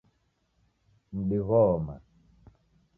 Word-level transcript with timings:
Mdi 1.17 1.39
gho-oma 1.47 1.95